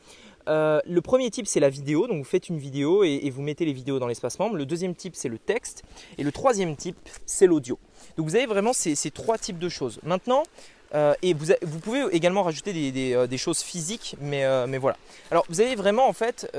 [0.47, 2.07] le premier type, c'est la vidéo.
[2.07, 4.57] Donc, vous faites une vidéo et, vous mettez les vidéos dans l'espace membre.
[4.57, 5.83] Le deuxième type, c'est le texte.
[6.19, 6.97] Et le troisième type,
[7.27, 7.79] c'est l'audio.
[8.17, 10.01] Donc, vous avez vraiment ces, ces, trois types de choses.
[10.03, 10.43] Maintenant,
[10.95, 14.97] euh, et vous, pouvez également rajouter des, euh, choses physiques, euh, mais, voilà.
[15.31, 16.51] Alors vous avez vraiment en fait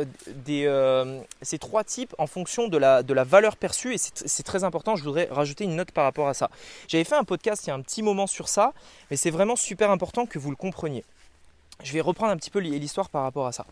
[1.41, 5.27] ces trois types en fonction de la, valeur perçue et c'est très important, je voudrais
[5.29, 6.49] rajouter une note par rapport à ça.
[6.87, 8.73] J'avais fait un podcast il y a un petit moment sur ça,
[9.09, 11.03] mais c'est vraiment super important que vous le compreniez.
[11.83, 13.65] Je vais reprendre un petit peu l'histoire par rapport à ça.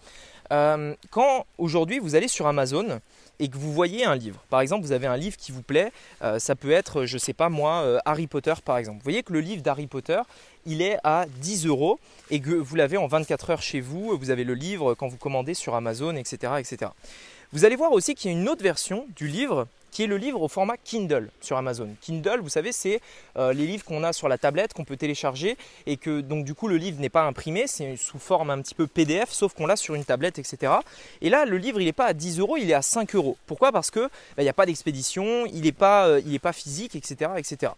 [1.09, 2.99] quand aujourd'hui vous allez sur Amazon,
[3.39, 4.41] et que vous voyez un livre.
[4.49, 5.91] Par exemple, vous avez un livre qui vous plaît,
[6.39, 8.97] ça peut être, je ne sais pas moi, Harry Potter par exemple.
[8.97, 10.19] Vous voyez que le livre d'Harry Potter,
[10.65, 11.99] il est à 10 euros
[12.31, 15.17] et que vous l'avez en 24 heures chez vous, vous avez le livre quand vous
[15.17, 16.53] commandez sur Amazon, etc.
[16.59, 16.91] etc.
[17.51, 20.17] Vous allez voir aussi qu'il y a une autre version du livre qui est le
[20.17, 21.89] livre au format Kindle sur Amazon.
[22.01, 23.01] Kindle, vous savez, c'est
[23.37, 26.53] euh, les livres qu'on a sur la tablette, qu'on peut télécharger et que donc du
[26.53, 29.65] coup le livre n'est pas imprimé, c'est sous forme un petit peu PDF, sauf qu'on
[29.65, 30.73] l'a sur une tablette, etc.
[31.21, 33.37] Et là, le livre, il n'est pas à 10 euros, il est à 5 euros.
[33.47, 33.71] Pourquoi?
[33.71, 37.31] Parce que bah, il n'y a pas d'expédition, il n'est pas, euh, pas physique, etc.,
[37.37, 37.71] etc.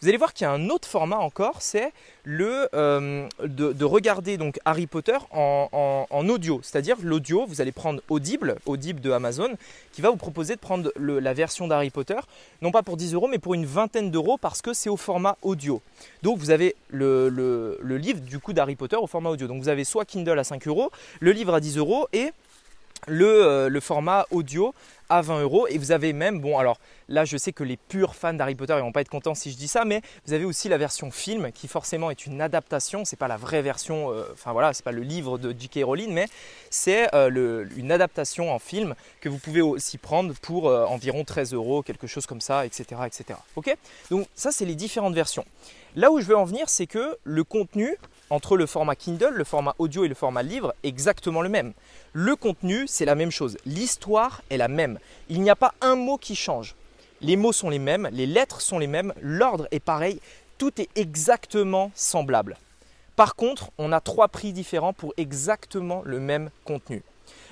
[0.00, 1.92] Vous allez voir qu'il y a un autre format encore, c'est
[2.28, 7.46] le euh, de, regarder donc Harry Potter en, audio, c'est-à-dire l'audio.
[7.46, 9.48] Vous allez prendre Audible, Audible de Amazon,
[9.92, 12.18] qui va vous proposer de prendre la version d'Harry Potter,
[12.60, 15.38] non pas pour 10 euros, mais pour une vingtaine d'euros parce que c'est au format
[15.40, 15.80] audio.
[16.22, 19.46] Donc vous avez le, le livre du coup d'Harry Potter au format audio.
[19.46, 22.32] Donc vous avez soit Kindle à 5 euros, le livre à 10 euros et
[23.08, 24.74] euh, le, format audio
[25.08, 25.66] à 20 euros.
[25.68, 28.74] Et vous avez même, bon alors là je sais que les purs fans d'Harry Potter
[28.80, 31.52] vont pas être contents si je dis ça, mais vous avez aussi la version film
[31.52, 33.04] qui forcément est une adaptation.
[33.04, 35.80] C'est pas la vraie version, euh, enfin voilà, c'est pas le livre de J.K.
[35.84, 36.26] Rowling, mais
[36.70, 41.82] c'est euh, une adaptation en film que vous pouvez aussi prendre pour environ 13 euros,
[41.82, 43.00] quelque chose comme ça, etc.
[43.06, 43.38] etc.
[43.56, 43.74] Ok?
[44.10, 45.44] Donc ça c'est les différentes versions.
[45.96, 47.96] Là où je veux en venir, c'est que le contenu
[48.30, 51.72] entre le format Kindle, le format audio et le format livre exactement le même.
[52.12, 53.56] Le contenu, c'est la même chose.
[53.64, 54.98] L'histoire est la même.
[55.28, 56.74] Il n'y a pas un mot qui change.
[57.20, 60.20] Les mots sont les mêmes, les lettres sont les mêmes, l'ordre est pareil,
[60.56, 62.56] tout est exactement semblable.
[63.16, 67.02] Par contre, on a trois prix différents pour exactement le même contenu.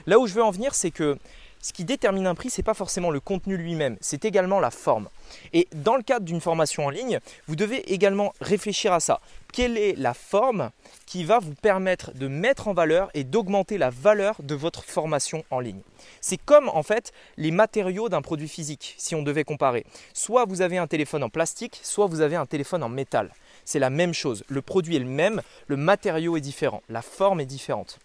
[0.06, 1.18] Là où je veux en venir, c'est que
[1.61, 4.71] ce qui détermine un prix, ce n'est pas forcément le contenu lui-même, c'est également la
[4.71, 5.09] forme.
[5.53, 9.21] Et dans le cadre d'une formation en ligne, vous devez également réfléchir à ça.
[9.53, 10.71] Quelle est la forme
[11.07, 15.45] qui va vous permettre de mettre en valeur et d'augmenter la valeur de votre formation
[15.51, 15.81] en ligne?
[16.21, 19.87] C'est comme en fait les matériaux d'un produit physique, si on devait comparer.
[20.12, 23.33] Soit vous avez un téléphone en plastique, soit vous avez un téléphone en métal.
[23.64, 24.45] C'est la même chose.
[24.49, 27.99] Le produit est le même, le matériau est différent, la forme est différente.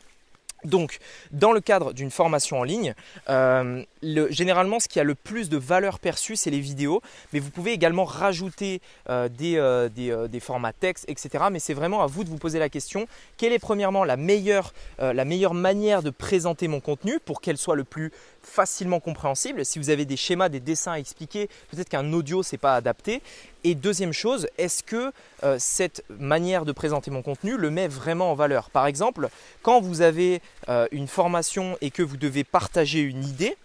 [0.66, 1.00] Donc,
[1.32, 2.94] dans le cadre d'une formation en ligne,
[3.30, 7.02] euh, généralement, ce qui a le plus de valeur perçue, c'est les vidéos.
[7.34, 11.46] Mais vous pouvez également rajouter euh, euh, des, formats texte, etc.
[11.52, 14.74] Mais c'est vraiment à vous de vous poser la question quelle est premièrement la meilleure,
[15.00, 18.12] la meilleure manière de présenter mon contenu pour qu'elle soit le plus
[18.44, 19.66] facilement compréhensible.
[19.66, 23.22] Si vous avez des schémas, des dessins à expliquer, peut-être qu'un audio c'est pas adapté.
[23.64, 25.12] Et deuxième chose, est-ce que
[25.44, 28.70] euh, cette manière de présenter mon contenu le met vraiment en valeur?
[28.70, 29.30] Par exemple,
[29.62, 33.56] quand vous avez euh, une formation et que vous devez partager une idée,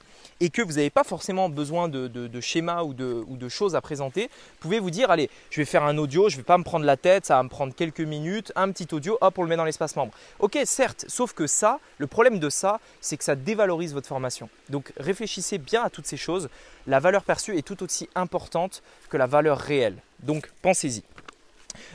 [0.41, 4.29] et que vous n'avez pas forcément besoin de, schémas ou de, choses à présenter,
[4.61, 6.85] pouvez vous dire, allez, je vais faire un audio, je ne vais pas me prendre
[6.85, 9.57] la tête, ça va me prendre quelques minutes, un petit audio, hop, on le met
[9.57, 10.13] dans l'espace membre.
[10.39, 14.49] Ok, certes, sauf que ça, le problème de ça, c'est que ça dévalorise votre formation.
[14.69, 16.49] Donc réfléchissez bien à toutes ces choses.
[16.87, 19.97] La valeur perçue est tout aussi importante que la valeur réelle.
[20.21, 21.03] Donc pensez-y.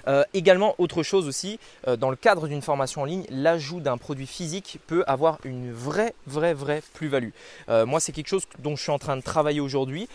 [0.07, 3.97] Euh, également, autre chose aussi, euh, dans le cadre d'une formation en ligne, l'ajout d'un
[3.97, 7.29] produit physique peut avoir une vraie, vraie, vraie plus-value.
[7.69, 10.07] Euh, moi, c'est quelque chose dont je suis en train de travailler aujourd'hui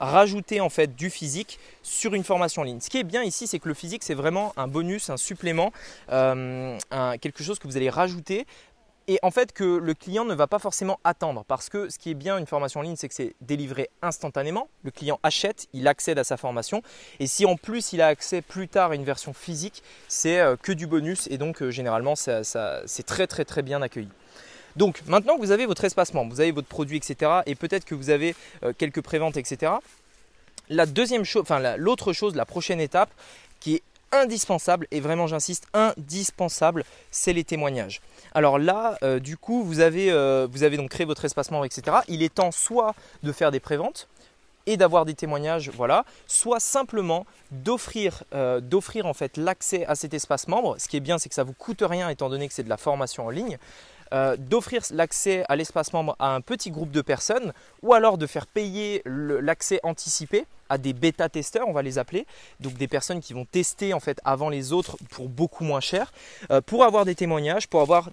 [0.00, 2.80] rajouter en fait du physique sur une formation en ligne.
[2.80, 5.72] Ce qui est bien ici, c'est que le physique, c'est vraiment un bonus, un supplément,
[6.08, 8.44] quelque chose que vous allez rajouter
[9.06, 12.10] et en fait que le client ne va pas forcément attendre parce que ce qui
[12.10, 14.68] est bien une formation en ligne, c'est que c'est délivré instantanément.
[14.82, 16.82] Le client achète, il accède à sa formation
[17.20, 20.56] et si en plus il a accès plus tard à une version physique, c'est euh,
[20.56, 24.08] que du bonus et donc euh, généralement c'est très très très bien accueilli.
[24.76, 27.42] Donc maintenant que vous avez votre espacement, vous avez votre produit, etc.
[27.46, 29.72] et peut-être que vous avez euh, quelques préventes, etc.
[30.70, 33.10] La deuxième chose, enfin l'autre chose, la prochaine étape
[33.60, 33.82] qui est
[34.14, 38.00] indispensable, et vraiment j'insiste, indispensable, c'est les témoignages.
[38.34, 41.64] Alors là, euh, du coup, vous avez, euh, vous avez donc créé votre espace membre,
[41.64, 41.98] etc.
[42.08, 44.08] Il est temps soit de faire des préventes
[44.66, 50.14] et d'avoir des témoignages, voilà, soit simplement d'offrir, euh, d'offrir en fait l'accès à cet
[50.14, 50.76] espace membre.
[50.78, 52.68] Ce qui est bien, c'est que ça vous coûte rien étant donné que c'est de
[52.68, 53.58] la formation en ligne.
[54.38, 58.46] D'offrir l'accès à l'espace membre à un petit groupe de personnes ou alors de faire
[58.46, 60.46] payer l'accès anticipé
[60.78, 62.26] des bêta-testeurs, on va les appeler,
[62.60, 66.12] donc des personnes qui vont tester en fait avant les autres pour beaucoup moins cher,
[66.50, 68.10] euh, pour avoir des témoignages, pour avoir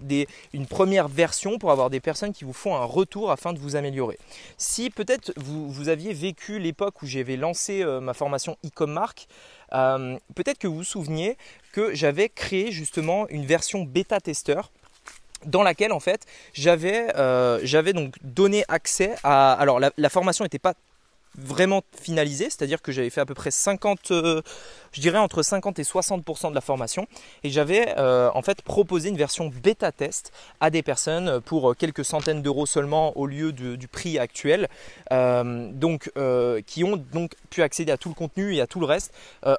[0.52, 3.76] une première version, pour avoir des personnes qui vous font un retour afin de vous
[3.76, 4.18] améliorer.
[4.56, 8.92] Si peut-être vous, aviez vécu l'époque où j'avais lancé euh, ma formation e-com
[10.34, 11.36] peut-être que vous vous souveniez
[11.72, 14.70] que j'avais créé justement une version bêta-testeur
[15.46, 20.74] dans laquelle en fait j'avais euh, donc donné accès à alors la formation n'était pas
[21.38, 24.12] vraiment finalisée, c'est-à-dire que j'avais fait à peu près 50
[24.92, 27.06] je dirais entre 50 et 60% de la formation.
[27.42, 32.04] Et j'avais euh, en fait proposé une version bêta test à des personnes pour quelques
[32.04, 34.68] centaines d'euros seulement au lieu du prix actuel.
[35.12, 38.80] Euh, donc, euh, qui ont donc pu accéder à tout le contenu et à tout
[38.80, 39.12] le reste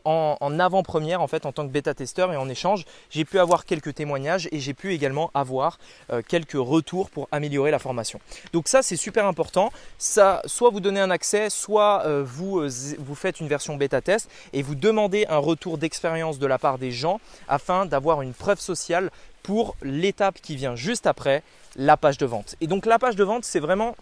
[0.05, 3.65] en, avant-première en fait en tant que bêta testeur et en échange j'ai pu avoir
[3.65, 5.79] quelques témoignages et j'ai pu également avoir
[6.27, 8.19] quelques retours pour améliorer la formation.
[8.51, 9.71] Donc ça c'est super important.
[9.97, 12.63] Ça, soit vous donnez un accès, soit vous,
[12.99, 16.77] vous faites une version bêta test et vous demandez un retour d'expérience de la part
[16.77, 19.11] des gens afin d'avoir une preuve sociale
[19.43, 21.43] pour l'étape qui vient juste après,
[21.75, 22.55] la page de vente.
[22.61, 23.95] Et donc la page de vente, c'est vraiment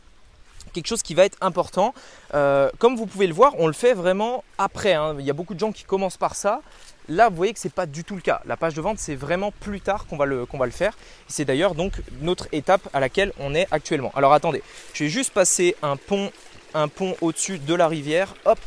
[0.73, 1.93] quelque chose qui va être important.
[2.33, 4.93] Euh, comme vous pouvez le voir, on le fait vraiment après.
[4.93, 5.15] Hein.
[5.19, 6.61] Il y a beaucoup de gens qui commencent par ça.
[7.09, 8.41] Là, vous voyez que ce n'est pas du tout le cas.
[8.45, 10.97] La page de vente, c'est vraiment plus tard qu'on va le, qu'on va le faire.
[11.27, 14.11] C'est d'ailleurs donc notre étape à laquelle on est actuellement.
[14.15, 14.61] Alors attendez,
[14.93, 16.31] je vais juste passer un pont,
[16.73, 18.35] un pont au-dessus de la rivière.
[18.45, 18.59] Hop,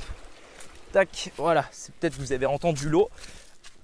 [0.94, 3.10] Tac, voilà, c'est peut-être vous avez entendu l'eau.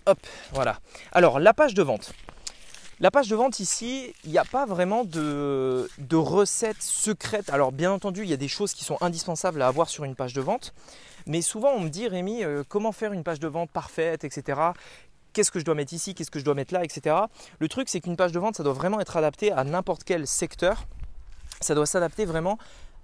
[0.07, 0.79] Hop, voilà.
[1.11, 2.13] Alors, la page de vente.
[3.01, 7.51] La page de vente ici, il n'y a pas vraiment de, de recettes secrètes.
[7.51, 10.15] Alors bien entendu, il y a des choses qui sont indispensables à avoir sur une
[10.15, 10.73] page de vente.
[11.27, 14.61] Mais souvent on me dit, Rémi, euh, comment faire une page de vente parfaite, etc.
[15.33, 17.17] Qu'est-ce que je dois mettre ici, qu'est-ce que je dois mettre là, etc.
[17.59, 20.29] Le truc, c'est qu'une page de vente, ça doit vraiment être adapté à n'importe quel
[20.29, 20.85] secteur.
[21.61, 22.57] Ça doit s'adapter vraiment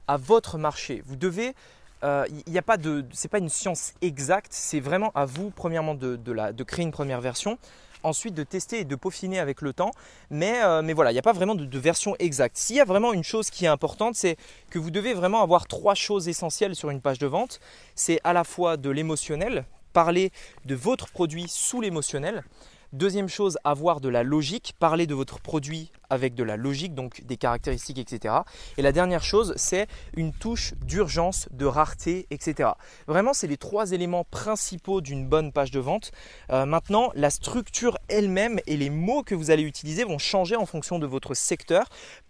[0.07, 1.03] à votre marché.
[1.07, 1.57] Vous devez
[2.03, 5.51] il euh, n'y a pas de, c'est pas une science exacte, c'est vraiment à vous
[5.51, 7.59] premièrement de, créer une première version,
[8.03, 9.91] ensuite de tester et de peaufiner avec le temps.
[10.31, 12.57] Mais, euh, mais voilà, il n'y a pas vraiment de, de version exacte.
[12.59, 14.37] S'il y a vraiment une chose qui est importante, c'est
[14.71, 17.61] que vous devez vraiment avoir trois choses essentielles sur une page de vente.
[17.95, 20.31] C'est à la fois de l'émotionnel, parler
[20.67, 22.45] de votre produit sous l'émotionnel.
[22.93, 27.23] Deuxième chose, avoir de la logique, parler de votre produit avec de la logique, donc
[27.25, 28.35] des caractéristiques, etc.
[28.77, 32.71] Et la dernière chose, c'est une touche d'urgence, de rareté, etc.
[33.07, 36.13] Vraiment, c'est les trois éléments principaux d'une bonne page de vente.
[36.51, 40.67] Euh, maintenant, la structure elle-même et les mots que vous allez utiliser vont changer en
[40.67, 41.87] fonction de votre secteur.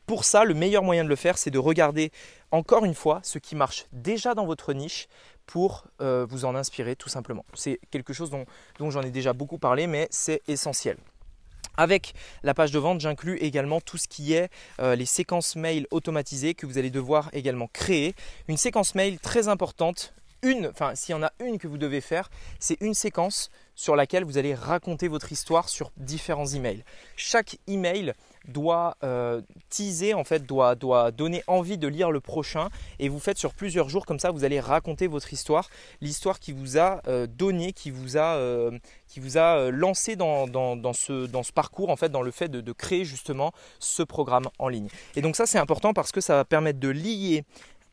[0.07, 2.13] Pour ça, le meilleur moyen de le faire, c'est de regarder
[2.53, 5.09] encore une fois ce qui marche déjà dans votre niche
[5.47, 7.45] pour euh, vous en inspirer tout simplement.
[7.55, 10.97] C'est quelque chose dont, j'en ai déjà beaucoup parlé, mais c'est essentiel.
[11.79, 15.87] Avec la page de vente, j'inclus également tout ce qui est euh, les séquences mail
[15.91, 18.15] automatisées que vous allez devoir également créer.
[18.49, 20.15] Une séquence mail très importante,
[20.47, 23.97] une, enfin s'il y en a une que vous devez faire, c'est une séquence sur
[23.97, 26.83] laquelle vous allez raconter votre histoire sur différents emails.
[27.17, 28.15] Chaque email
[28.49, 32.69] doit euh, teaser, en fait, doit, doit donner envie de lire le prochain.
[33.01, 35.69] Et vous faites sur plusieurs jours, comme ça, vous allez raconter votre histoire,
[36.01, 38.79] l'histoire qui vous a euh, donné, qui vous a, euh,
[39.09, 42.49] qui vous a lancé dans, dans, ce, dans ce parcours, en fait, dans le fait
[42.49, 44.89] de, de créer justement ce programme en ligne.
[45.17, 47.45] Et donc ça, c'est important parce que ça va permettre de lier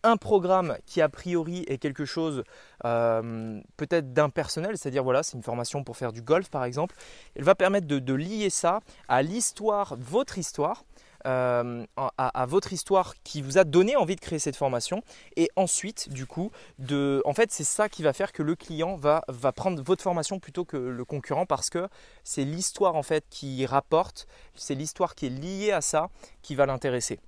[0.04, 2.44] un programme qui a priori est quelque chose
[2.86, 6.96] euh, peut-être d'impersonnel, c'est-à-dire voilà, c'est une formation pour faire du golf par exemple,
[7.36, 10.86] elle va permettre de, lier ça à l'histoire, votre histoire,
[11.26, 15.02] euh, à, votre histoire qui vous a donné envie de créer cette formation.
[15.38, 18.98] Et ensuite du coup de en fait c'est ça qui va faire que le client
[18.98, 21.88] va, va prendre votre formation plutôt que le concurrent parce que
[22.24, 26.10] c'est l'histoire en fait qui rapporte c'est l'histoire qui est liée à ça
[26.42, 27.20] qui va l'intéresser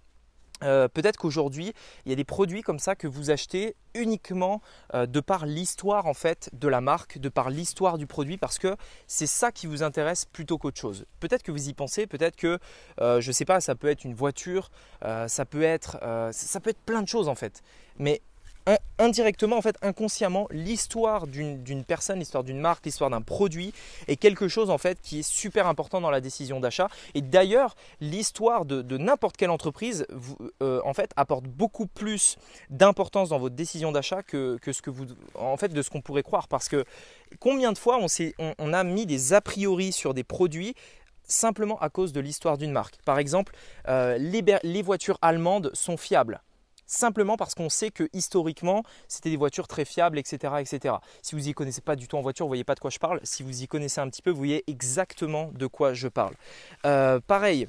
[0.63, 1.73] euh, peut-être qu'aujourd'hui,
[2.05, 4.61] il y a des produits comme ça que vous achetez uniquement
[4.93, 8.57] euh, de par l'histoire en fait de la marque, de par l'histoire du produit, parce
[8.57, 8.75] que
[9.07, 11.05] c'est ça qui vous intéresse plutôt qu'autre chose.
[11.19, 12.59] Peut-être que vous y pensez, peut-être que
[13.01, 14.69] euh, je ne sais pas, ça peut être une voiture,
[15.27, 15.97] ça peut être,
[16.31, 17.61] ça peut être plein de choses en fait.
[17.99, 18.21] Mais
[18.97, 23.73] indirectement, en fait, inconsciemment, l'histoire d'une personne, l'histoire d'une marque, l'histoire d'un produit
[24.07, 26.87] est quelque chose en fait qui est super important dans la décision d'achat.
[27.13, 30.05] Et d'ailleurs, l'histoire de, n'importe quelle entreprise,
[30.61, 32.37] euh, en fait, apporte beaucoup plus
[32.69, 36.23] d'importance dans votre décision d'achat que, ce que vous, en fait, de ce qu'on pourrait
[36.23, 36.47] croire.
[36.47, 36.85] Parce que
[37.39, 38.07] combien de fois on,
[38.57, 40.75] on a mis des a priori sur des produits
[41.27, 42.97] simplement à cause de l'histoire d'une marque?
[43.03, 43.53] Par exemple,
[43.87, 46.41] euh, les voitures allemandes sont fiables
[46.85, 50.95] simplement parce qu'on sait que historiquement, c'était des voitures très fiables, etc., etc.
[51.21, 52.99] Si vous n'y connaissez pas du tout en voiture, vous voyez pas de quoi je
[52.99, 53.19] parle.
[53.23, 56.33] Si vous y connaissez un petit peu, vous voyez exactement de quoi je parle.
[56.85, 57.67] Euh, pareil.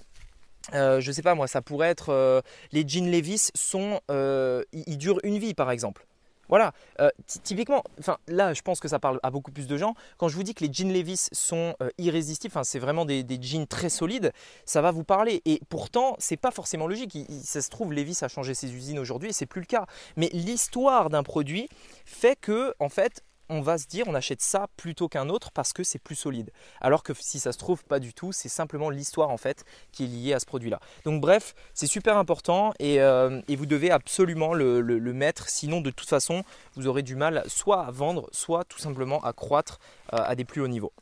[0.74, 2.40] Euh, je sais pas moi, ça pourrait être euh,
[2.72, 6.06] les jeans Levis sont, ils durent une vie par exemple.
[6.48, 7.10] Voilà, euh,
[7.42, 9.94] typiquement, enfin là je pense que ça parle à beaucoup plus de gens.
[10.16, 13.66] Quand je vous dis que les jeans Levis sont euh, irrésistibles, c'est vraiment des, jeans
[13.66, 14.32] très solides,
[14.64, 15.42] ça va vous parler.
[15.44, 17.16] Et pourtant, c'est pas forcément logique.
[17.42, 19.86] ça se trouve, Levis a changé ses usines aujourd'hui et c'est plus le cas.
[20.16, 21.68] Mais l'histoire d'un produit
[22.04, 25.72] fait que, en fait, on va se dire on achète ça plutôt qu'un autre parce
[25.72, 26.50] que c'est plus solide.
[26.80, 30.04] Alors que si ça se trouve pas du tout, c'est simplement l'histoire en fait qui
[30.04, 30.80] est liée à ce produit-là.
[31.04, 36.08] Donc bref, c'est super important et, euh, vous devez absolument le, mettre, sinon de toute
[36.08, 39.78] façon vous aurez du mal soit à vendre, soit tout simplement à croître
[40.12, 40.92] euh, à des plus hauts niveaux.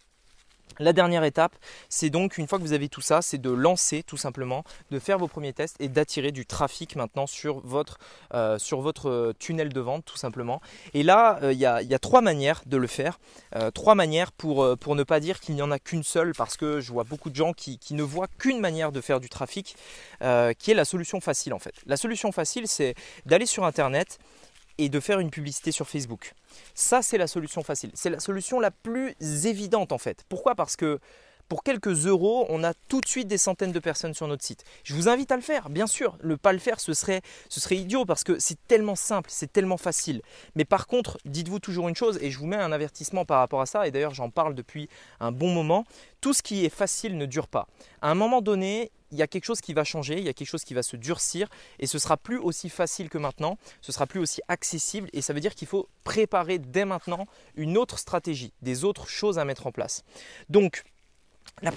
[0.79, 1.57] La dernière étape,
[1.89, 4.99] c'est donc une fois que vous avez tout ça, c'est de lancer tout simplement, de
[4.99, 7.99] faire vos premiers tests et d'attirer du trafic maintenant sur votre,
[8.35, 10.61] euh, sur votre euh, tunnel de vente tout simplement.
[10.93, 13.19] Et là, euh, il y, a, trois manières de le faire.
[13.73, 16.93] trois manières pour, ne pas dire qu'il n'y en a qu'une seule parce que je
[16.93, 19.77] vois beaucoup de gens qui ne voient qu'une manière de faire du trafic
[20.21, 21.75] qui est la solution facile en fait.
[21.87, 22.95] La solution facile, c'est
[23.27, 24.19] d'aller sur Internet
[24.79, 26.35] et de faire une publicité sur Facebook.
[26.75, 27.91] Ça, c'est la solution facile.
[27.95, 29.15] C'est la solution la plus
[29.47, 30.25] évidente en fait.
[30.29, 30.55] Pourquoi?
[30.55, 30.99] Parce que
[31.49, 34.65] pour quelques euros, on a tout de suite des centaines de personnes sur notre site.
[34.83, 36.17] Je vous invite à le faire, bien sûr.
[36.23, 39.53] Ne pas le faire, ce serait, ce serait idiot parce que c'est tellement simple, c'est
[39.53, 40.23] tellement facile.
[40.55, 43.61] Mais par contre, dites-vous toujours une chose, et je vous mets un avertissement par rapport
[43.61, 44.89] à ça, et d'ailleurs j'en parle depuis
[45.21, 45.85] un bon moment,
[46.21, 47.69] tout ce qui est facile ne dure pas.
[48.01, 50.33] À un moment donné, il y a quelque chose qui va changer, il y a
[50.33, 53.93] quelque chose qui va se durcir et ce sera plus aussi facile que maintenant, ce
[53.93, 57.99] sera plus aussi accessible et ça veut dire qu'il faut préparer dès maintenant une autre
[57.99, 60.03] stratégie, des autres choses à mettre en place.
[60.49, 60.83] Donc,
[61.65, 61.73] la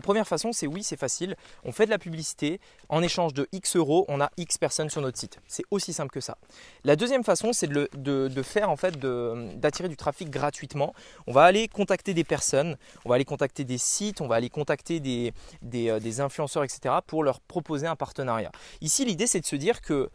[0.00, 1.36] première, façon, c'est oui, c'est facile.
[1.64, 2.60] On fait de la publicité.
[2.88, 5.38] En échange de X euros, on a X personnes sur notre site.
[5.46, 6.38] C'est aussi simple que ça.
[6.82, 10.94] La deuxième façon, c'est de, faire en fait d'attirer du trafic gratuitement.
[11.26, 14.48] On va aller contacter des personnes, on va aller contacter des sites, on va aller
[14.48, 16.94] contacter des, des, euh, des influenceurs, etc.
[17.06, 18.50] pour leur proposer un partenariat.
[18.80, 20.08] Ici, l'idée, c'est de se dire que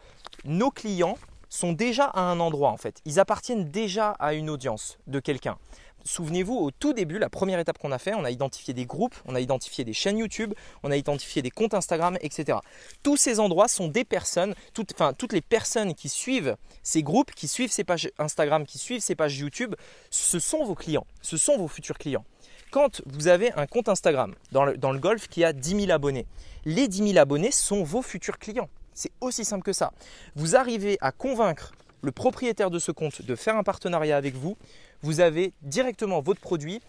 [0.45, 1.17] nos clients
[1.53, 2.99] sont déjà à un endroit en fait.
[3.05, 5.57] Ils appartiennent déjà à une audience de quelqu'un.
[6.05, 9.15] Souvenez-vous, au tout début, la première étape qu'on a fait, on a identifié des groupes,
[9.25, 12.57] on a identifié des chaînes YouTube, on a identifié des comptes Instagram, etc.
[13.03, 17.71] Tous ces endroits sont des personnes, toutes, les personnes qui suivent ces groupes, qui suivent
[17.71, 19.75] ces pages Instagram, qui suivent ces pages YouTube,
[20.09, 22.25] ce sont vos clients, ce sont vos futurs clients.
[22.71, 25.91] quand vous avez un compte Instagram dans le, dans le golf qui a 10 000
[25.91, 26.25] abonnés,
[26.65, 28.69] les 10 000 abonnés sont vos futurs clients.
[28.93, 29.93] C'est aussi simple que ça.
[30.35, 34.57] Vous arrivez à convaincre le propriétaire de ce compte de faire un partenariat avec vous,
[35.03, 36.81] vous avez directement votre produit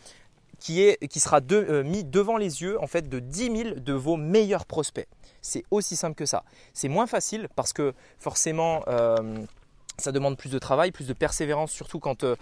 [0.58, 4.64] qui, sera euh, mis devant les yeux en fait de 10 000 de vos meilleurs
[4.64, 5.08] prospects.
[5.42, 6.44] C'est aussi simple que ça.
[6.72, 9.44] C'est moins facile parce que forcément euh,
[9.98, 12.36] ça demande plus de travail, plus de persévérance, surtout quand euh,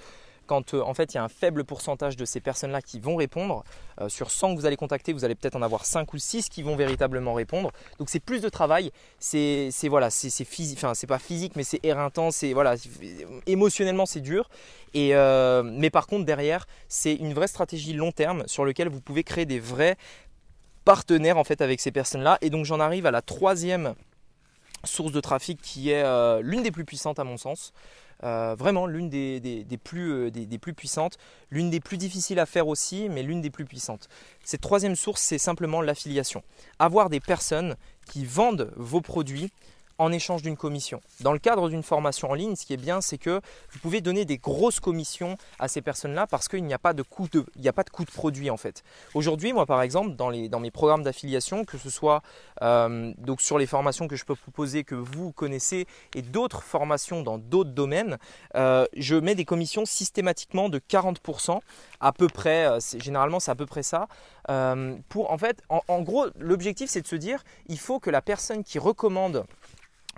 [0.46, 3.16] quand euh, en fait il y a un faible pourcentage de ces personnes-là qui vont
[3.16, 3.64] répondre.
[4.00, 6.48] Euh, sur 100 que vous allez contacter, vous allez peut-être en avoir 5 ou 6
[6.48, 7.72] qui vont véritablement répondre.
[7.98, 12.74] Donc c'est plus de travail, c'est voilà, physique, pas physique mais c'est éreintant, c'est voilà,
[13.46, 14.48] émotionnellement c'est dur.
[14.94, 19.00] Et, euh, mais par contre derrière, c'est une vraie stratégie long terme sur laquelle vous
[19.00, 19.96] pouvez créer des vrais
[20.84, 22.38] partenaires en fait avec ces personnes-là.
[22.40, 23.94] Et donc j'en arrive à la troisième
[24.84, 26.02] source de trafic qui est
[26.42, 27.72] l'une des plus puissantes à mon sens.
[28.24, 31.18] Euh, vraiment l'une euh, des, plus puissantes,
[31.50, 34.08] l'une des plus difficiles à faire aussi, mais l'une des plus puissantes.
[34.44, 36.42] Cette troisième source, c'est simplement l'affiliation.
[36.78, 39.50] Avoir des personnes qui vendent vos produits
[40.02, 41.00] en échange d'une commission.
[41.20, 44.00] Dans le cadre d'une formation en ligne, ce qui est bien, c'est que vous pouvez
[44.00, 47.46] donner des grosses commissions à ces personnes-là parce qu'il n'y a pas de coût de,
[47.56, 48.82] il a pas de coût de produit en fait.
[49.14, 52.22] Aujourd'hui, moi par exemple, dans, les, dans mes programmes d'affiliation, que ce soit
[52.62, 55.86] euh, donc sur les formations que je peux proposer, que vous connaissez,
[56.16, 58.18] et d'autres formations dans d'autres domaines,
[58.56, 61.60] euh, je mets des commissions systématiquement de 40%,
[62.00, 64.08] à peu près, euh, généralement c'est à peu près ça.
[65.08, 68.64] pour en fait, en gros, l'objectif c'est de se dire, il faut que la personne
[68.64, 69.44] qui recommande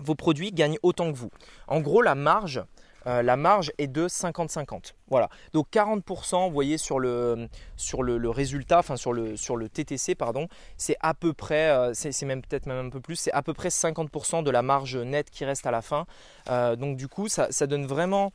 [0.02, 1.30] vos produits gagnent autant que vous.
[1.68, 2.62] En gros, la marge,
[3.06, 4.94] euh, la marge est de 50-50.
[5.08, 5.28] Voilà.
[5.52, 10.14] Donc 40%, vous voyez sur le, sur le, résultat, enfin sur le, sur le TTC,
[10.14, 13.42] pardon, c'est à peu près, euh, c'est même peut-être même un peu plus, c'est à
[13.42, 16.06] peu près 50% de la marge nette qui reste à la fin.
[16.48, 18.30] Euh, donc du coup, ça, donne vraiment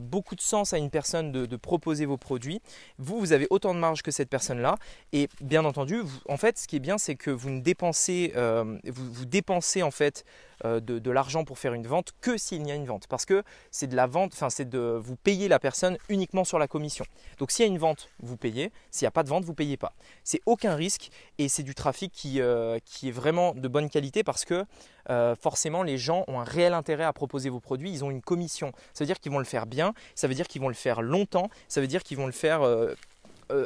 [0.00, 2.62] beaucoup de sens à une personne de, proposer vos produits.
[2.98, 4.76] Vous, vous avez autant de marge que cette personne-là.
[5.12, 9.12] Et bien entendu, en fait, ce qui est bien, c'est que vous ne dépensez, vous,
[9.12, 10.24] vous dépensez en fait
[10.64, 13.06] de, de l'argent pour faire une vente que s'il y a une vente.
[13.06, 16.58] Parce que c'est de la vente, enfin c'est de vous payer la personne uniquement sur
[16.58, 17.04] la commission.
[17.38, 18.72] Donc s'il y a une vente, vous payez.
[18.90, 19.92] S'il n'y a pas de vente, vous payez pas.
[20.24, 24.22] C'est aucun risque et c'est du trafic qui, euh, qui, est vraiment de bonne qualité
[24.22, 24.64] parce que
[25.08, 27.90] euh, forcément les gens ont un réel intérêt à proposer vos produits.
[27.90, 28.72] Ils ont une commission.
[28.94, 31.02] Ça veut dire qu'ils vont le faire bien, ça veut dire qu'ils vont le faire
[31.02, 32.94] longtemps, ça veut dire qu'ils vont le faire euh,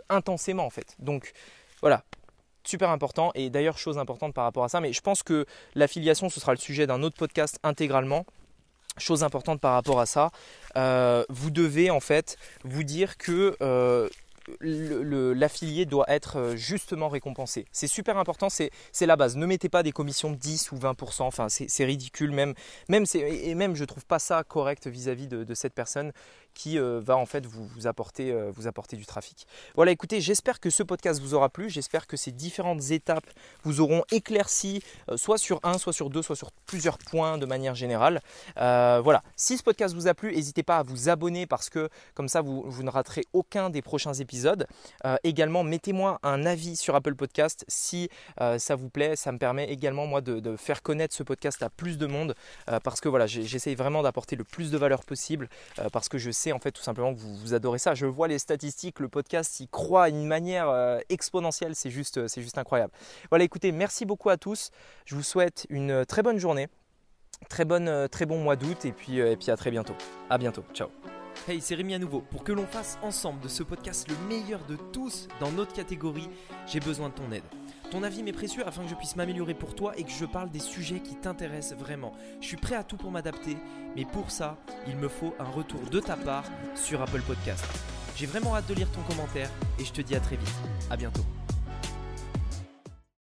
[0.08, 0.94] intensément en fait.
[0.98, 1.32] Donc
[1.80, 2.04] voilà,
[2.68, 6.28] super important et d'ailleurs chose importante par rapport à ça mais je pense que l'affiliation
[6.28, 8.24] ce sera le sujet d'un autre podcast intégralement
[8.96, 10.30] Chose importante par rapport à ça,
[10.76, 14.08] euh, vous devez en fait vous dire que euh,
[14.60, 17.66] l'affilié doit être euh, justement récompensé.
[17.72, 19.36] C'est super important, c'est la base.
[19.36, 22.54] Ne mettez pas des commissions de 10 ou 20%, enfin c'est ridicule même,
[22.88, 26.12] même et même je trouve pas ça correct vis-à-vis de, de, cette personne
[26.54, 29.46] qui euh, va en fait vous, apporter, euh, vous apporter du trafic.
[29.74, 31.68] Voilà, écoutez, j'espère que ce podcast vous aura plu.
[31.68, 33.28] J'espère que ces différentes étapes
[33.64, 37.46] vous auront éclairci, euh, soit sur un, soit sur deux, soit sur plusieurs points de
[37.46, 38.20] manière générale.
[38.56, 42.28] voilà, si ce podcast vous a plu, n'hésitez pas à vous abonner parce que comme
[42.28, 44.66] ça, vous, vous ne raterez aucun des prochains épisodes.
[45.24, 48.08] également, mettez-moi un avis sur Apple Podcast si
[48.58, 49.16] ça vous plaît.
[49.16, 52.34] Ça me permet également, moi, de, de, faire connaître ce podcast à plus de monde
[52.82, 55.48] parce que voilà, j'essaye vraiment d'apporter le plus de valeur possible
[55.92, 57.94] parce que je sais en fait tout simplement que vous, adorez ça.
[57.94, 62.28] Je vois les statistiques, le podcast il croît d'une manière euh, exponentielle, c'est juste, euh,
[62.28, 62.92] c'est juste incroyable.
[63.30, 64.70] Voilà, écoutez, merci beaucoup à tous.
[65.04, 66.68] Je vous souhaite une euh, très bonne journée,
[67.48, 69.94] très, bonne, très bon mois d'août et puis, et puis à très bientôt.
[70.30, 70.88] À bientôt, ciao.
[71.48, 72.20] Hey, c'est Rémi à nouveau.
[72.20, 76.28] Pour que l'on fasse ensemble de ce podcast le meilleur de tous dans notre catégorie,
[76.66, 77.42] j'ai besoin de ton aide.
[77.90, 80.50] Ton avis m'est précieux afin que je puisse m'améliorer pour toi et que je parle
[80.50, 82.12] des sujets qui t'intéressent vraiment.
[82.40, 83.56] Je suis prêt à tout pour m'adapter,
[83.94, 86.44] mais pour ça, il me faut un retour de ta part
[86.74, 87.64] sur Apple Podcast.
[88.16, 90.54] J'ai vraiment hâte de lire ton commentaire et je te dis à très vite.
[90.90, 91.24] À bientôt.